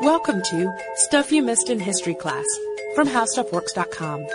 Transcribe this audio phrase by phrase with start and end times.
[0.00, 2.44] Welcome to Stuff You Missed in History Class
[2.94, 4.26] from HowStuffWorks.com.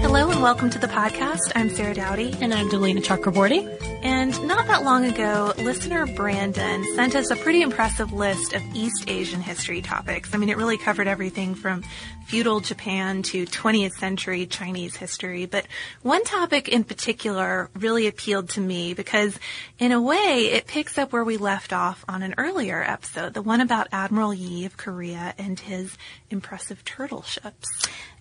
[0.00, 1.52] Hello and welcome to the podcast.
[1.54, 2.34] I'm Sarah Dowdy.
[2.40, 3.68] And I'm Deblina Chakraborty.
[4.04, 9.04] And not that long ago, listener Brandon sent us a pretty impressive list of East
[9.06, 10.34] Asian history topics.
[10.34, 11.82] I mean, it really covered everything from
[12.26, 15.46] feudal Japan to 20th century Chinese history.
[15.46, 15.66] But
[16.02, 19.38] one topic in particular really appealed to me because
[19.78, 23.42] in a way it picks up where we left off on an earlier episode, the
[23.42, 25.96] one about Admiral Yi of Korea and his
[26.34, 27.68] impressive turtle ships.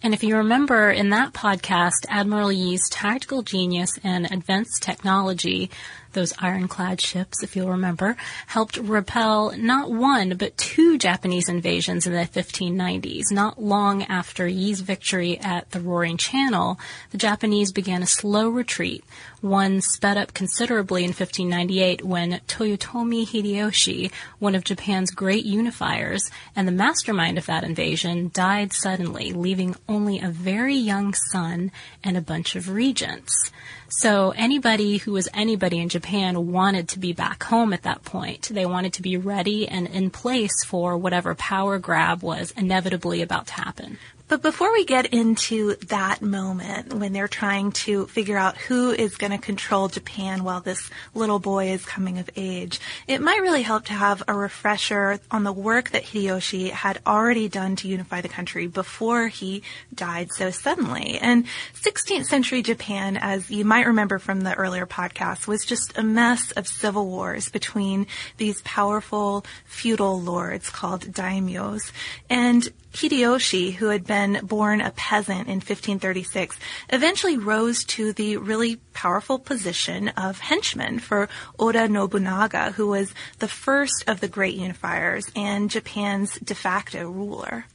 [0.03, 5.71] And if you remember in that podcast, Admiral Yi's tactical genius and advanced technology
[6.13, 8.15] those ironclad ships, if you'll remember,
[8.47, 13.31] helped repel not one, but two Japanese invasions in the 1590s.
[13.31, 16.79] Not long after Yi's victory at the Roaring Channel,
[17.11, 19.03] the Japanese began a slow retreat,
[19.41, 26.67] one sped up considerably in 1598 when Toyotomi Hideyoshi, one of Japan's great unifiers and
[26.67, 31.71] the mastermind of that invasion, died suddenly, leaving only a very young son
[32.03, 33.51] and a bunch of regents.
[33.95, 38.49] So anybody who was anybody in Japan wanted to be back home at that point.
[38.51, 43.47] They wanted to be ready and in place for whatever power grab was inevitably about
[43.47, 43.99] to happen.
[44.29, 49.17] But before we get into that moment when they're trying to figure out who is
[49.17, 53.61] going to control Japan while this little boy is coming of age, it might really
[53.61, 58.21] help to have a refresher on the work that Hideyoshi had already done to unify
[58.21, 59.61] the country before he
[59.93, 61.19] died so suddenly.
[61.19, 66.03] And 16th century Japan, as you might remember from the earlier podcast, was just a
[66.03, 71.91] mess of civil wars between these powerful feudal lords called daimyos.
[72.29, 76.57] And Hideyoshi, who had been born a peasant in 1536,
[76.89, 83.47] eventually rose to the really powerful position of henchman for Oda Nobunaga, who was the
[83.47, 87.65] first of the great unifiers and Japan's de facto ruler.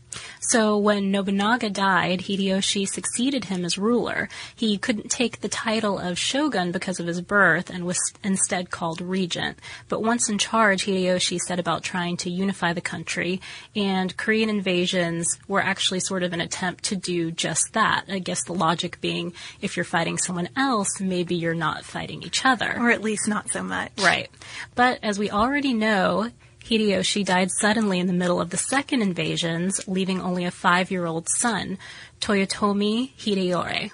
[0.40, 4.28] So when Nobunaga died, Hideyoshi succeeded him as ruler.
[4.54, 9.00] He couldn't take the title of shogun because of his birth and was instead called
[9.00, 9.58] regent.
[9.88, 13.40] But once in charge, Hideyoshi set about trying to unify the country,
[13.76, 18.04] and Korean invasions were actually sort of an attempt to do just that.
[18.08, 22.44] I guess the logic being if you're fighting someone else, maybe you're not fighting each
[22.44, 22.76] other.
[22.78, 23.92] Or at least not so much.
[23.98, 24.28] Right.
[24.74, 26.30] But as we already know,
[26.64, 31.78] Hideyoshi died suddenly in the middle of the second invasions, leaving only a five-year-old son,
[32.20, 33.90] Toyotomi Hideyori.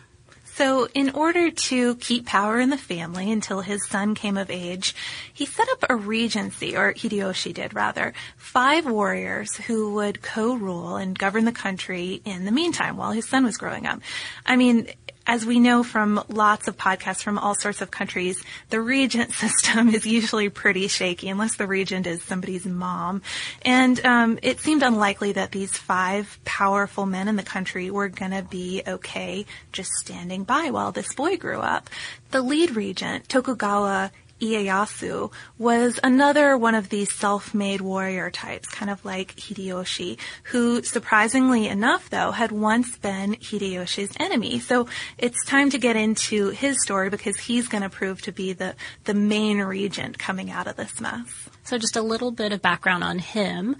[0.55, 4.95] So, in order to keep power in the family until his son came of age,
[5.33, 11.19] he set up a regency, or Hideyoshi did rather, five warriors who would co-rule and
[11.19, 13.99] govern the country in the meantime while his son was growing up.
[14.47, 14.87] I mean,
[15.27, 19.89] as we know from lots of podcasts from all sorts of countries, the regent system
[19.89, 23.23] is usually pretty shaky unless the regent is somebody's mom.
[23.63, 28.33] And um, it seemed unlikely that these five powerful men in the country were going
[28.33, 31.89] to be okay just standing by while this boy grew up.
[32.31, 39.05] The lead regent, Tokugawa Ieyasu was another one of these self-made warrior types, kind of
[39.05, 44.61] like Hideyoshi, who surprisingly enough though had once been Hideyoshi's enemy.
[44.61, 48.53] So it's time to get into his story because he's going to prove to be
[48.53, 48.75] the,
[49.05, 51.49] the main regent coming out of this mess.
[51.65, 53.77] So just a little bit of background on him.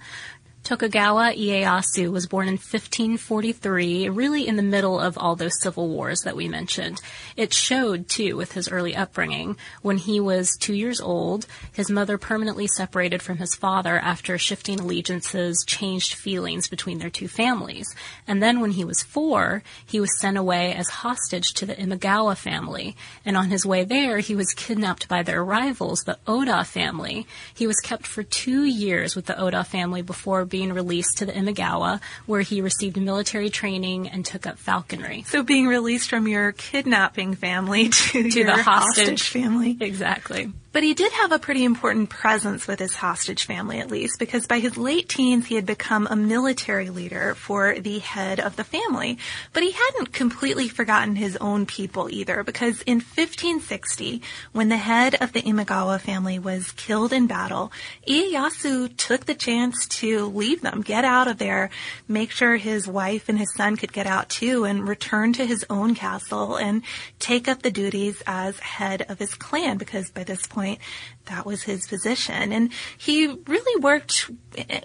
[0.65, 6.21] Tokugawa Ieyasu was born in 1543, really in the middle of all those civil wars
[6.21, 6.99] that we mentioned.
[7.37, 9.57] It showed, too, with his early upbringing.
[9.83, 14.79] When he was two years old, his mother permanently separated from his father after shifting
[14.79, 17.85] allegiances changed feelings between their two families.
[18.27, 22.35] And then when he was four, he was sent away as hostage to the Imagawa
[22.35, 22.95] family.
[23.23, 27.27] And on his way there, he was kidnapped by their rivals, the Oda family.
[27.53, 31.33] He was kept for two years with the Oda family before being released to the
[31.33, 35.25] Imagawa, where he received military training and took up falconry.
[35.27, 39.09] So being released from your kidnapping family to, to your the hostage.
[39.09, 39.75] hostage family.
[39.81, 40.53] Exactly.
[40.75, 44.45] But he did have a pretty important presence with his hostage family, at least, because
[44.45, 48.65] by his late teens he had become a military leader for the head of the
[48.65, 49.17] family.
[49.53, 55.15] But he hadn't completely forgotten his own people either, because in 1560, when the head
[55.21, 57.71] of the Imagawa family was killed in battle,
[58.05, 61.69] Ieyasu took the chance to leave them, get out of there,
[62.09, 65.65] make sure his wife and his son could get out too, and return to his
[65.69, 66.81] own castle and
[67.17, 70.79] take up the duties as head of his clan, because by this point, point,
[71.25, 72.51] that was his position.
[72.51, 74.29] And he really worked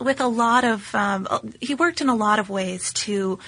[0.01, 1.29] with a lot of, um,
[1.61, 3.39] he worked in a lot of ways to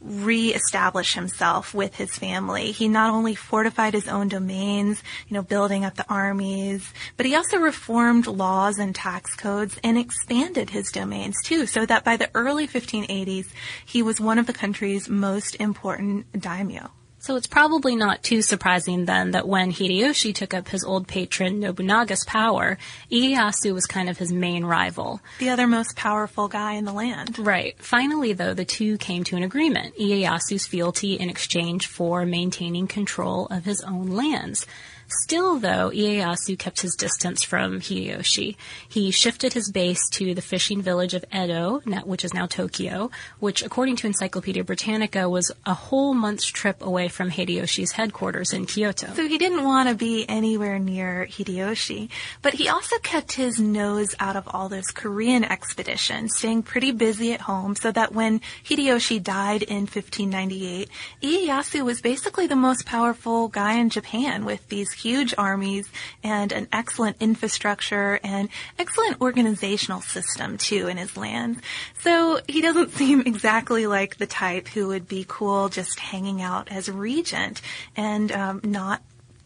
[0.00, 2.72] reestablish himself with his family.
[2.72, 7.34] He not only fortified his own domains, you know, building up the armies, but he
[7.34, 12.30] also reformed laws and tax codes and expanded his domains too, so that by the
[12.34, 13.48] early 1580s,
[13.84, 16.90] he was one of the country's most important daimyo.
[17.22, 21.60] So it's probably not too surprising then that when Hideyoshi took up his old patron
[21.60, 22.78] Nobunaga's power,
[23.12, 25.20] Ieyasu was kind of his main rival.
[25.38, 27.38] The other most powerful guy in the land.
[27.38, 27.76] Right.
[27.78, 29.98] Finally, though, the two came to an agreement.
[29.98, 34.66] Ieyasu's fealty in exchange for maintaining control of his own lands.
[35.10, 38.56] Still, though, Ieyasu kept his distance from Hideyoshi.
[38.88, 43.10] He shifted his base to the fishing village of Edo, which is now Tokyo,
[43.40, 48.66] which, according to Encyclopedia Britannica, was a whole month's trip away from Hideyoshi's headquarters in
[48.66, 49.12] Kyoto.
[49.14, 52.08] So he didn't want to be anywhere near Hideyoshi,
[52.40, 57.32] but he also kept his nose out of all those Korean expeditions, staying pretty busy
[57.32, 60.88] at home so that when Hideyoshi died in 1598,
[61.22, 65.88] Ieyasu was basically the most powerful guy in Japan with these huge armies
[66.22, 68.48] and an excellent infrastructure and
[68.78, 71.60] excellent organizational system too in his land.
[72.00, 76.70] So he doesn't seem exactly like the type who would be cool just hanging out
[76.70, 77.60] as regent
[77.96, 79.02] and um, not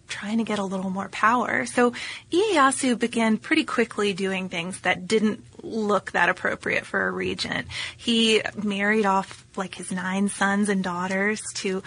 [0.08, 1.66] trying to get a little more power.
[1.66, 1.92] So
[2.30, 7.66] Ieyasu began pretty quickly doing things that didn't look that appropriate for a regent.
[7.96, 11.82] He married off like his nine sons and daughters to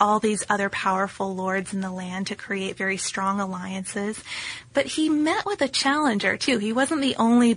[0.00, 4.22] all these other powerful lords in the land to create very strong alliances.
[4.72, 6.58] But he met with a challenger too.
[6.58, 7.56] He wasn't the only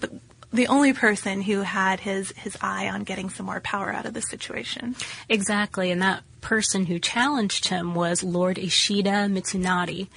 [0.52, 4.14] the only person who had his his eye on getting some more power out of
[4.14, 4.96] the situation.
[5.28, 10.10] Exactly, and that person who challenged him was Lord Ishida Mitsunari.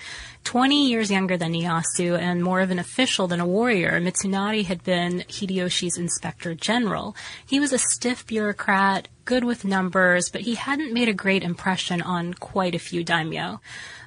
[0.44, 4.84] 20 years younger than Ieyasu and more of an official than a warrior, Mitsunari had
[4.84, 7.16] been Hideyoshi's inspector general.
[7.44, 12.00] He was a stiff bureaucrat, good with numbers, but he hadn't made a great impression
[12.00, 13.60] on quite a few daimyo.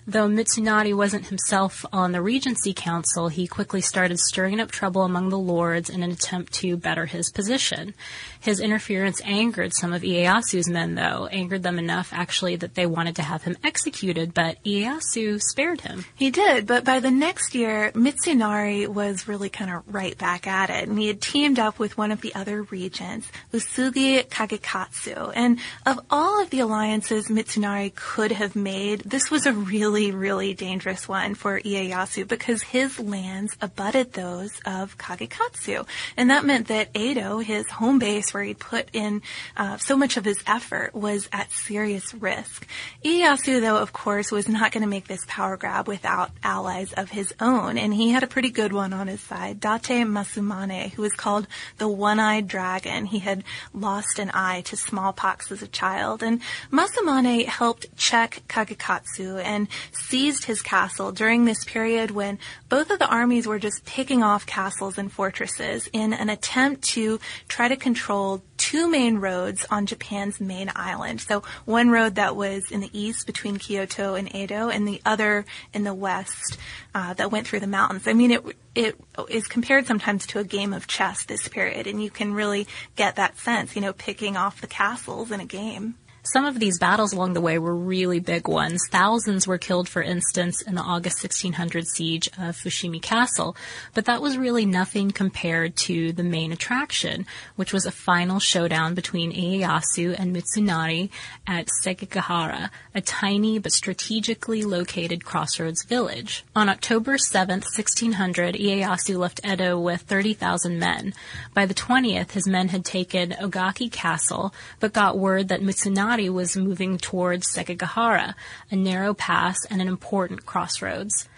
[0.09, 5.29] Though Mitsunari wasn't himself on the Regency Council, he quickly started stirring up trouble among
[5.29, 7.93] the lords in an attempt to better his position.
[8.39, 13.17] His interference angered some of Ieyasu's men, though, angered them enough actually that they wanted
[13.17, 16.05] to have him executed, but Ieyasu spared him.
[16.15, 20.71] He did, but by the next year, Mitsunari was really kind of right back at
[20.71, 25.33] it, and he had teamed up with one of the other regents, Uesugi Kagekatsu.
[25.35, 30.11] And of all of the alliances Mitsunari could have made, this was a really really,
[30.11, 35.85] really dangerous one for Ieyasu because his lands abutted those of Kagekatsu.
[36.15, 39.21] And that meant that Edo, his home base where he put in
[39.57, 42.65] uh, so much of his effort, was at serious risk.
[43.03, 47.09] Ieyasu, though, of course, was not going to make this power grab without allies of
[47.09, 47.77] his own.
[47.77, 51.45] And he had a pretty good one on his side, Date Masumane, who was called
[51.77, 53.05] the One-Eyed Dragon.
[53.05, 53.43] He had
[53.73, 56.23] lost an eye to smallpox as a child.
[56.23, 56.41] And
[56.71, 63.07] Masumane helped check Kagekatsu and seized his castle during this period when both of the
[63.07, 68.41] armies were just picking off castles and fortresses in an attempt to try to control
[68.57, 71.21] two main roads on Japan's main island.
[71.21, 75.45] So one road that was in the east between Kyoto and Edo, and the other
[75.73, 76.57] in the west
[76.93, 78.07] uh, that went through the mountains.
[78.07, 78.43] I mean, it
[78.75, 78.95] it
[79.29, 83.15] is compared sometimes to a game of chess this period, and you can really get
[83.15, 85.95] that sense, you know, picking off the castles in a game.
[86.23, 88.81] Some of these battles along the way were really big ones.
[88.91, 93.55] Thousands were killed, for instance, in the August 1600 siege of Fushimi Castle,
[93.93, 98.95] but that was really nothing compared to the main attraction, which was a final showdown
[98.95, 101.09] between Ieyasu and Mitsunari
[101.47, 106.43] at Sekigahara, a tiny but strategically located crossroads village.
[106.53, 111.13] On October 7, 1600, Ieyasu left Edo with 30,000 men.
[111.53, 116.57] By the 20th, his men had taken Ogaki Castle, but got word that Mitsunari was
[116.57, 118.33] moving towards Sekigahara,
[118.71, 121.29] a narrow pass and an important crossroads.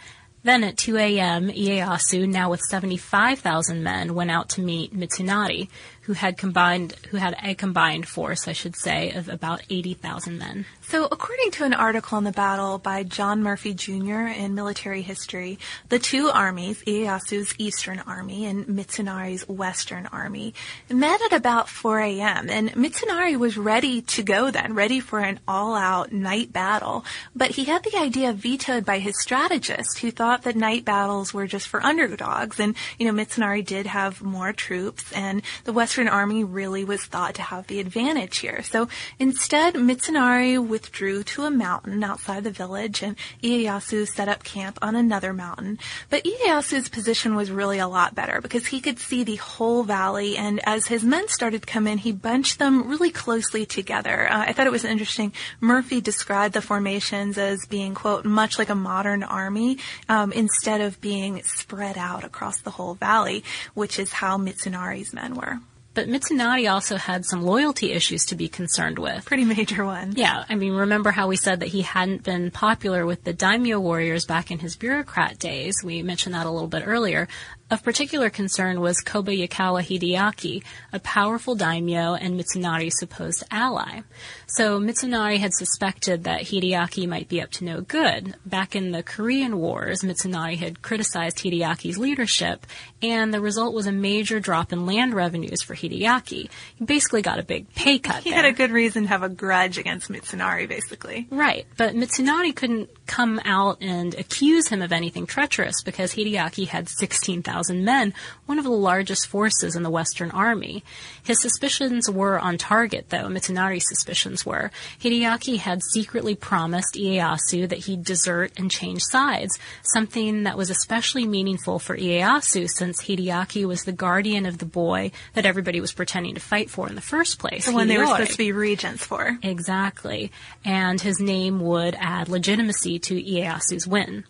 [0.44, 5.68] Then at 2 a.m., Ieyasu, now with 75,000 men, went out to meet Mitsunari,
[6.02, 10.66] who had combined, who had a combined force, I should say, of about 80,000 men.
[10.82, 14.28] So, according to an article on the battle by John Murphy Jr.
[14.28, 20.54] in Military History, the two armies, Ieyasu's Eastern Army and Mitsunari's Western Army,
[20.90, 22.50] met at about 4 a.m.
[22.50, 27.06] And Mitsunari was ready to go then, ready for an all-out night battle.
[27.36, 31.48] But he had the idea vetoed by his strategist, who thought that night battles were
[31.48, 32.60] just for underdogs.
[32.60, 37.04] And, you know, Mitsunari did have more troops, and the West Western army really was
[37.04, 38.64] thought to have the advantage here.
[38.64, 38.88] So
[39.20, 44.96] instead, Mitsunari withdrew to a mountain outside the village and Ieyasu set up camp on
[44.96, 45.80] another mountain.
[46.10, 50.38] But Ieyasu's position was really a lot better because he could see the whole valley
[50.38, 54.32] and as his men started to come in, he bunched them really closely together.
[54.32, 55.34] Uh, I thought it was interesting.
[55.60, 61.02] Murphy described the formations as being, quote, much like a modern army um, instead of
[61.02, 63.44] being spread out across the whole valley,
[63.74, 65.60] which is how Mitsunari's men were.
[65.94, 69.26] But Mitsunari also had some loyalty issues to be concerned with.
[69.26, 70.14] Pretty major one.
[70.16, 73.80] Yeah, I mean, remember how we said that he hadn't been popular with the daimyo
[73.80, 75.76] warriors back in his bureaucrat days?
[75.84, 77.28] We mentioned that a little bit earlier.
[77.72, 80.62] Of particular concern was Kobayakawa Hideaki,
[80.92, 84.02] a powerful daimyo and Mitsunari's supposed ally.
[84.46, 88.36] So Mitsunari had suspected that Hideaki might be up to no good.
[88.46, 92.68] Back in the Korean Wars, Mitsunari had criticized Hideaki's leadership,
[93.02, 96.50] and the result was a major drop in land revenues for Hideaki.
[96.76, 98.22] He basically got a big pay cut.
[98.22, 98.44] He there.
[98.44, 101.26] had a good reason to have a grudge against Mitsunari, basically.
[101.30, 106.90] Right, but Mitsunari couldn't come out and accuse him of anything treacherous because Hideaki had
[106.90, 108.14] 16,000 men,
[108.46, 110.84] one of the largest forces in the Western Army.
[111.24, 113.28] His suspicions were on target, though.
[113.28, 114.72] Mitsunari's suspicions were.
[115.00, 121.28] Hideaki had secretly promised Ieyasu that he'd desert and change sides, something that was especially
[121.28, 126.36] meaningful for Ieyasu since Hideaki was the guardian of the boy that everybody was pretending
[126.36, 127.66] to fight for in the first place.
[127.66, 129.38] The one they were supposed to be regents for.
[129.44, 130.32] Exactly.
[130.64, 134.24] And his name would add legitimacy to Ieyasu's win.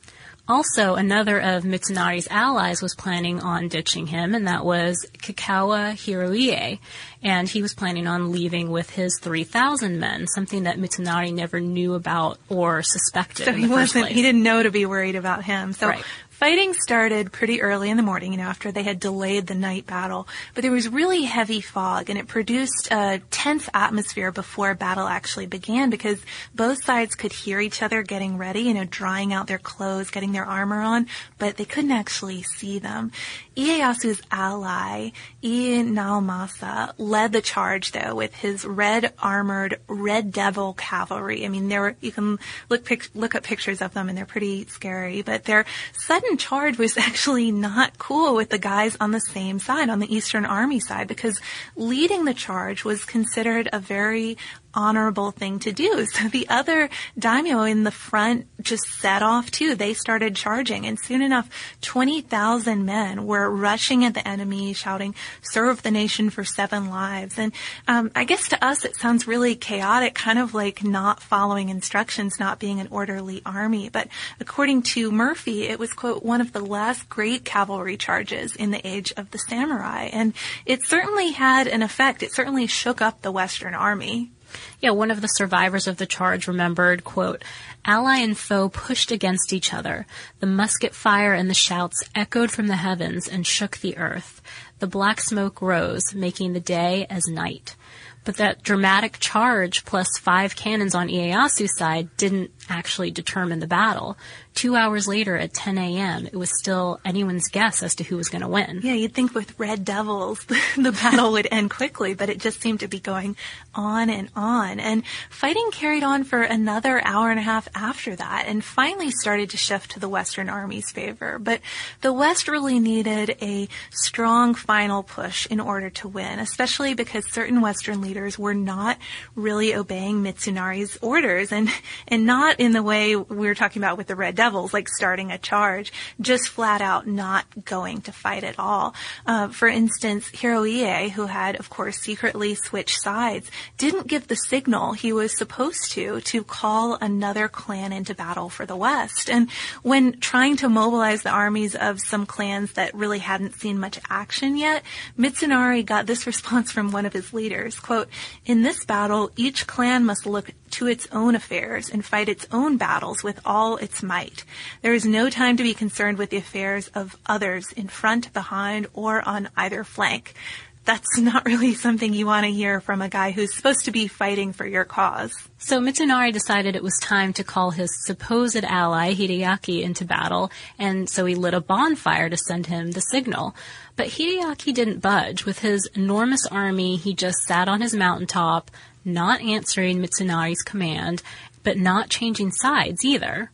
[0.51, 6.77] Also, another of Mitsunari's allies was planning on ditching him, and that was Kakawa Hiroie.
[7.23, 11.93] And he was planning on leaving with his 3,000 men, something that Mitsunari never knew
[11.93, 13.45] about or suspected.
[13.45, 15.71] So he wasn't, he didn't know to be worried about him.
[15.71, 16.03] So Right.
[16.41, 19.85] Fighting started pretty early in the morning, you know, after they had delayed the night
[19.85, 20.27] battle.
[20.55, 25.45] But there was really heavy fog and it produced a tense atmosphere before battle actually
[25.45, 26.19] began because
[26.55, 30.31] both sides could hear each other getting ready, you know, drying out their clothes, getting
[30.31, 31.05] their armor on,
[31.37, 33.11] but they couldn't actually see them.
[33.55, 35.11] Ieyasu's ally,
[35.43, 41.45] Ii led the charge though with his red armored Red Devil cavalry.
[41.45, 44.25] I mean, there were, you can look pic- look up pictures of them and they're
[44.25, 49.19] pretty scary, but their sudden charge was actually not cool with the guys on the
[49.19, 51.39] same side, on the Eastern Army side, because
[51.75, 54.37] leading the charge was considered a very
[54.73, 56.05] honorable thing to do.
[56.11, 59.75] So the other daimyo in the front just set off too.
[59.75, 61.49] They started charging and soon enough
[61.81, 67.37] 20,000 men were rushing at the enemy shouting, serve the nation for seven lives.
[67.37, 67.53] And
[67.87, 72.39] um, I guess to us it sounds really chaotic, kind of like not following instructions,
[72.39, 73.89] not being an orderly army.
[73.89, 74.07] But
[74.39, 78.85] according to Murphy, it was quote, one of the last great cavalry charges in the
[78.87, 80.09] age of the samurai.
[80.11, 80.33] And
[80.65, 82.23] it certainly had an effect.
[82.23, 84.31] It certainly shook up the Western army.
[84.79, 87.43] Yeah, one of the survivors of the charge remembered, quote,
[87.85, 90.05] Ally and foe pushed against each other.
[90.39, 94.41] The musket fire and the shouts echoed from the heavens and shook the earth.
[94.79, 97.75] The black smoke rose, making the day as night.
[98.23, 104.17] But that dramatic charge plus five cannons on Ieyasu's side didn't actually determine the battle.
[104.53, 108.27] Two hours later at 10 a.m., it was still anyone's guess as to who was
[108.27, 108.81] going to win.
[108.83, 110.45] Yeah, you'd think with Red Devils
[110.77, 113.37] the battle would end quickly, but it just seemed to be going
[113.73, 114.79] on and on.
[114.79, 119.49] And fighting carried on for another hour and a half after that and finally started
[119.51, 121.39] to shift to the Western Army's favor.
[121.39, 121.61] But
[122.01, 127.61] the West really needed a strong final push in order to win, especially because certain
[127.61, 128.97] Western leaders were not
[129.35, 131.69] really obeying Mitsunari's orders and,
[132.07, 135.31] and not in the way we were talking about with the Red Devils, like starting
[135.31, 138.93] a charge, just flat out not going to fight at all.
[139.25, 144.93] Uh, for instance, Hiroie, who had, of course, secretly switched sides, didn't give the signal
[144.93, 149.29] he was supposed to to call another clan into battle for the West.
[149.29, 149.49] And
[149.83, 154.57] when trying to mobilize the armies of some clans that really hadn't seen much action
[154.57, 154.83] yet,
[155.17, 158.07] Mitsunari got this response from one of his leaders, quote,
[158.45, 162.77] in this battle, each clan must look to its own affairs and fight its own
[162.77, 164.43] battles with all its might.
[164.81, 168.87] There is no time to be concerned with the affairs of others in front, behind,
[168.93, 170.33] or on either flank.
[170.83, 174.07] That's not really something you want to hear from a guy who's supposed to be
[174.07, 175.31] fighting for your cause.
[175.59, 181.07] So Mitsunari decided it was time to call his supposed ally Hideaki into battle, and
[181.07, 183.55] so he lit a bonfire to send him the signal.
[183.95, 185.45] But Hideaki didn't budge.
[185.45, 188.71] With his enormous army, he just sat on his mountaintop,
[189.05, 191.21] not answering Mitsunari's command,
[191.63, 193.51] but not changing sides either.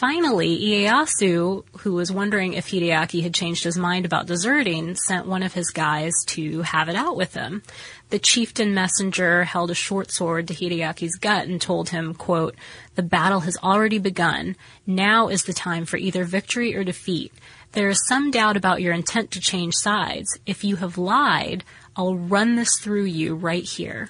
[0.00, 5.42] Finally, Ieyasu, who was wondering if Hideaki had changed his mind about deserting, sent one
[5.42, 7.62] of his guys to have it out with him.
[8.08, 12.56] The chieftain messenger held a short sword to Hideaki's gut and told him, quote,
[12.94, 14.56] The battle has already begun.
[14.86, 17.34] Now is the time for either victory or defeat.
[17.72, 20.38] There is some doubt about your intent to change sides.
[20.46, 21.62] If you have lied,
[21.94, 24.08] I'll run this through you right here.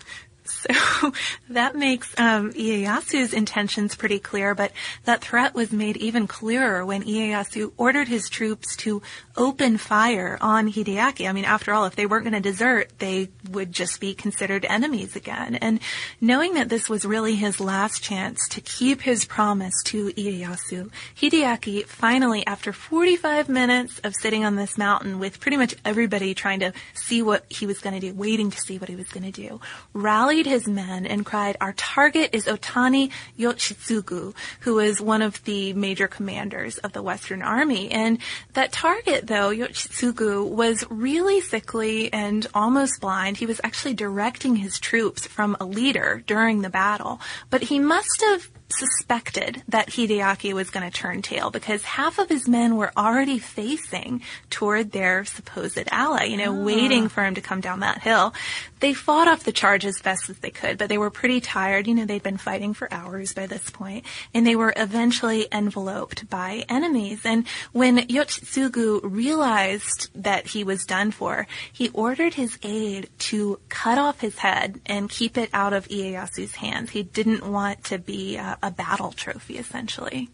[0.61, 1.13] So
[1.51, 4.73] that makes um, Ieyasu's intentions pretty clear, but
[5.05, 9.03] that threat was made even clearer when Ieyasu ordered his troops to
[9.37, 11.29] open fire on Hideaki.
[11.29, 14.67] I mean, after all, if they weren't going to desert, they would just be considered
[14.69, 15.55] enemies again.
[15.57, 15.81] And
[16.21, 21.87] knowing that this was really his last chance to keep his promise to Ieyasu, Hideaki
[21.87, 26.73] finally, after 45 minutes of sitting on this mountain with pretty much everybody trying to
[26.95, 29.33] see what he was going to do, waiting to see what he was going to
[29.33, 29.61] do,
[29.93, 35.73] rallied his men and cried, our target is Otani Yoshitsugu, who is one of the
[35.75, 37.89] major commanders of the Western Army.
[37.93, 38.19] And
[38.55, 43.37] that target, though, Yoshitsugu, was really sickly and almost blind.
[43.37, 47.21] He was actually directing his troops from a leader during the battle.
[47.49, 52.29] But he must have suspected that Hideaki was going to turn tail because half of
[52.29, 56.65] his men were already facing toward their supposed ally, you know, oh.
[56.65, 58.35] waiting for him to come down that hill.
[58.81, 61.87] They fought off the charge as best as they could, but they were pretty tired.
[61.87, 66.29] You know, they'd been fighting for hours by this point, and they were eventually enveloped
[66.29, 67.21] by enemies.
[67.25, 73.99] And when Yoshitsugu realized that he was done for, he ordered his aide to cut
[73.99, 76.91] off his head and keep it out of Ieyasu's hands.
[76.91, 80.31] He didn't want to be uh, a battle trophy, essentially.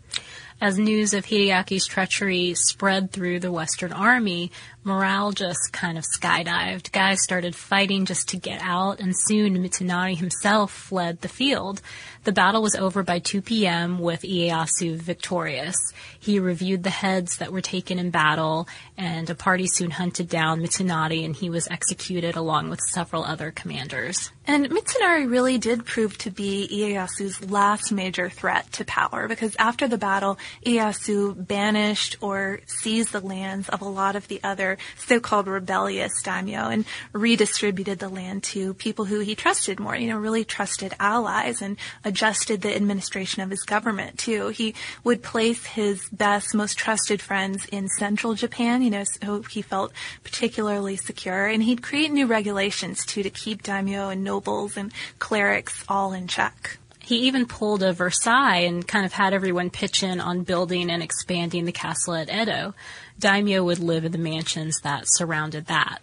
[0.59, 4.50] As news of Hideaki's treachery spread through the Western Army,
[4.85, 6.93] morale just kind of skydived.
[6.93, 11.81] Guys started fighting just to get out, and soon Mitsunari himself fled the field.
[12.25, 13.99] The battle was over by 2 p.m.
[13.99, 15.76] with Ieyasu victorious.
[16.19, 20.61] He reviewed the heads that were taken in battle, and a party soon hunted down
[20.61, 24.31] Mitsunari, and he was executed along with several other commanders.
[24.49, 29.88] And Mitsunari really did prove to be Ieyasu's last major threat to power, because after
[29.88, 35.49] the battle, Ieyasu banished or seized the lands of a lot of the other so-called
[35.49, 40.45] rebellious daimyo and redistributed the land to people who he trusted more, you know, really
[40.45, 44.49] trusted allies and adjusted the administration of his government too.
[44.49, 49.61] He would place his best, most trusted friends in central Japan, you know, so he
[49.61, 54.36] felt particularly secure, and he'd create new regulations too to keep daimyo and nobles
[54.77, 56.79] and clerics all in check.
[57.01, 61.03] He even pulled a Versailles and kind of had everyone pitch in on building and
[61.03, 62.75] expanding the castle at Edo.
[63.20, 66.01] Daimyo would live in the mansions that surrounded that.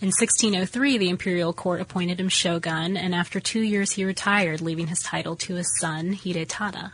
[0.00, 4.88] In 1603, the imperial court appointed him shogun, and after two years he retired, leaving
[4.88, 6.90] his title to his son, Hidetada.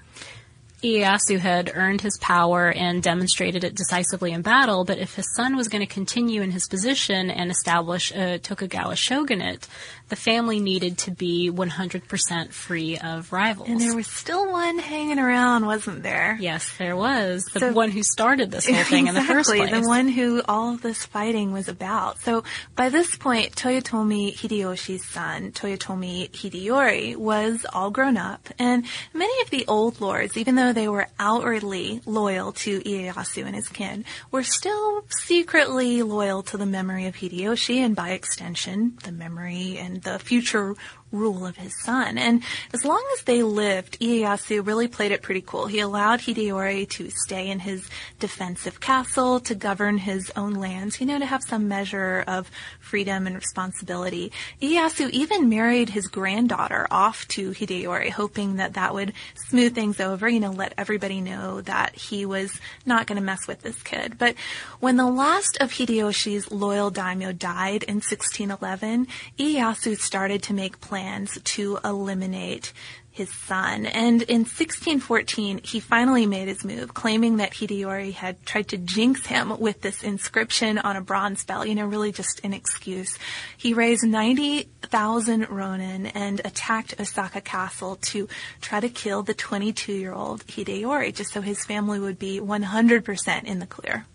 [0.82, 5.56] Ieyasu had earned his power and demonstrated it decisively in battle, but if his son
[5.56, 9.66] was going to continue in his position and establish a Tokugawa shogunate,
[10.08, 13.68] the family needed to be 100% free of rivals.
[13.68, 16.36] And there was still one hanging around, wasn't there?
[16.40, 17.44] Yes, there was.
[17.44, 19.70] The so, one who started this whole thing exactly, in the first place.
[19.70, 22.20] the one who all this fighting was about.
[22.20, 22.44] So
[22.74, 29.50] by this point, Toyotomi Hideyoshi's son, Toyotomi Hideyori, was all grown up, and many of
[29.50, 34.42] the old lords, even though they were outwardly loyal to Ieyasu and his kin, were
[34.42, 40.18] still secretly loyal to the memory of Hideyoshi and by extension, the memory and the
[40.18, 40.74] future
[41.10, 42.18] rule of his son.
[42.18, 42.42] And
[42.72, 45.66] as long as they lived, Ieyasu really played it pretty cool.
[45.66, 51.06] He allowed Hideyori to stay in his defensive castle, to govern his own lands, you
[51.06, 54.32] know, to have some measure of freedom and responsibility.
[54.60, 59.12] Ieyasu even married his granddaughter off to Hideyori, hoping that that would
[59.48, 63.46] smooth things over, you know, let everybody know that he was not going to mess
[63.46, 64.18] with this kid.
[64.18, 64.34] But
[64.80, 69.06] when the last of Hideyoshi's loyal daimyo died in 1611,
[69.38, 72.72] Ieyasu started to make plans plans to eliminate
[73.10, 73.86] his son.
[73.86, 79.26] And in 1614, he finally made his move, claiming that Hideyori had tried to jinx
[79.26, 83.16] him with this inscription on a bronze bell, you know, really just an excuse.
[83.56, 88.28] He raised 90,000 ronin and attacked Osaka Castle to
[88.60, 93.66] try to kill the 22-year-old Hideyori, just so his family would be 100% in the
[93.66, 94.06] clear.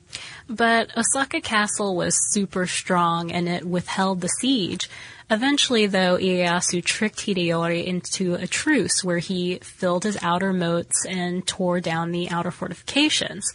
[0.47, 4.89] But Osaka Castle was super strong and it withheld the siege.
[5.29, 11.47] Eventually, though, Ieyasu tricked Hideyori into a truce where he filled his outer moats and
[11.47, 13.45] tore down the outer fortifications.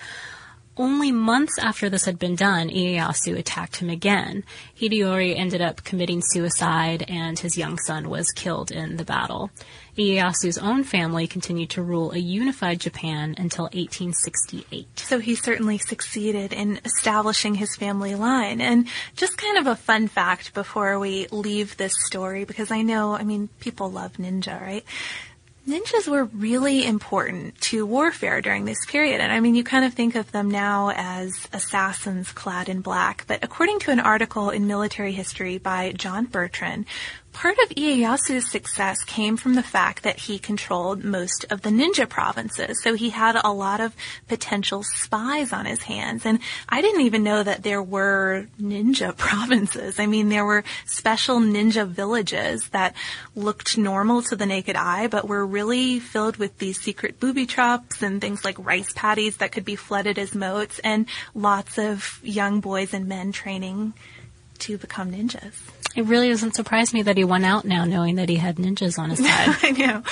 [0.78, 4.44] Only months after this had been done, Ieyasu attacked him again.
[4.80, 9.50] Hideyori ended up committing suicide and his young son was killed in the battle.
[9.98, 15.00] Ieyasu's own family continued to rule a unified Japan until 1868.
[15.00, 18.60] So he certainly succeeded in establishing his family line.
[18.60, 18.86] And
[19.16, 23.24] just kind of a fun fact before we leave this story, because I know, I
[23.24, 24.84] mean, people love ninja, right?
[25.68, 29.20] Ninjas were really important to warfare during this period.
[29.20, 33.24] And I mean, you kind of think of them now as assassins clad in black.
[33.26, 36.86] But according to an article in Military History by John Bertrand,
[37.38, 42.08] Part of Ieyasu's success came from the fact that he controlled most of the ninja
[42.08, 42.82] provinces.
[42.82, 43.94] So he had a lot of
[44.26, 46.26] potential spies on his hands.
[46.26, 50.00] And I didn't even know that there were ninja provinces.
[50.00, 52.96] I mean, there were special ninja villages that
[53.36, 58.02] looked normal to the naked eye, but were really filled with these secret booby traps
[58.02, 62.58] and things like rice paddies that could be flooded as moats and lots of young
[62.58, 63.94] boys and men training
[64.58, 65.54] to become ninjas.
[65.96, 68.98] It really doesn't surprise me that he went out now knowing that he had ninjas
[68.98, 69.56] on his side.
[69.62, 70.02] I know.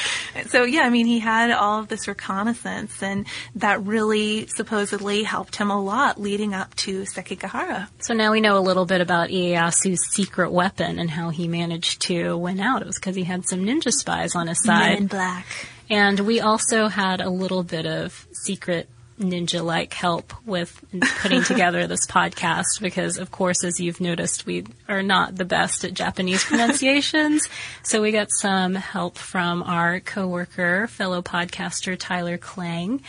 [0.46, 5.56] So yeah, I mean, he had all of this reconnaissance and that really supposedly helped
[5.56, 7.88] him a lot leading up to Sekigahara.
[8.00, 12.02] So now we know a little bit about Ieyasu's secret weapon and how he managed
[12.02, 12.82] to win out.
[12.82, 14.88] It was because he had some ninja spies on his side.
[14.88, 15.46] Men in black.
[15.88, 20.84] And we also had a little bit of secret ninja like help with
[21.20, 25.84] putting together this podcast because, of course, as you've noticed, we are not the best
[25.84, 27.48] at Japanese pronunciations.
[27.82, 33.02] so we got some help from our coworker, fellow podcaster Tyler Klang.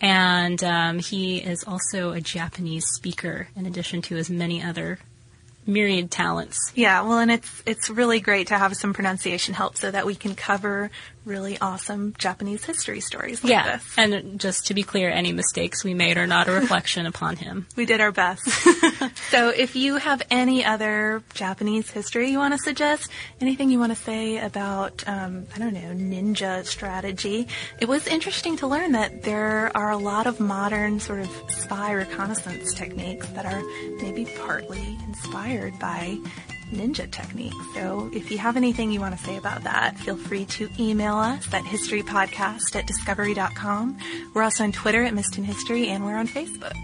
[0.00, 4.98] And um, he is also a Japanese speaker in addition to his many other
[5.66, 6.72] myriad talents.
[6.74, 10.14] Yeah, well, and it's it's really great to have some pronunciation help so that we
[10.14, 10.90] can cover
[11.24, 13.76] really awesome Japanese history stories like yeah.
[13.76, 13.94] this.
[13.96, 17.66] And just to be clear, any mistakes we made are not a reflection upon him.
[17.76, 18.46] We did our best.
[19.30, 23.96] so if you have any other Japanese history you want to suggest, anything you want
[23.96, 27.48] to say about, um, I don't know, ninja strategy,
[27.80, 31.92] it was interesting to learn that there are a lot of modern sort of spy
[31.92, 33.62] reconnaissance techniques that are
[34.00, 36.18] maybe partly inspired by
[36.72, 37.52] ninja technique.
[37.74, 41.16] So if you have anything you want to say about that, feel free to email
[41.16, 43.98] us at historypodcast at discovery.com.
[44.34, 46.74] We're also on Twitter at Missed History and we're on Facebook.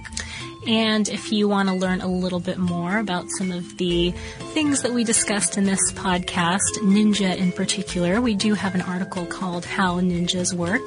[0.66, 4.10] And if you want to learn a little bit more about some of the
[4.52, 9.24] things that we discussed in this podcast, ninja in particular, we do have an article
[9.24, 10.82] called How Ninjas Work.